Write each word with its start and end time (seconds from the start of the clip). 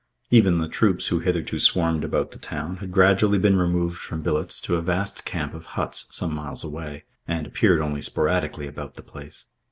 Even 0.31 0.57
the 0.57 0.67
troops 0.67 1.09
who 1.09 1.19
hitherto 1.19 1.59
swarmed 1.59 2.03
about 2.03 2.29
the 2.31 2.39
town 2.39 2.77
had 2.77 2.89
gradually 2.91 3.37
been 3.37 3.55
removed 3.55 3.99
from 3.99 4.23
billets 4.23 4.59
to 4.61 4.75
a 4.75 4.81
vast 4.81 5.25
camp 5.25 5.53
of 5.53 5.65
huts 5.77 6.07
some 6.09 6.33
miles 6.33 6.63
away, 6.63 7.03
and 7.27 7.45
appeared 7.45 7.81
only 7.81 8.01
sporadically 8.01 8.65
about 8.65 8.95
the 8.95 9.03
place. 9.03 9.45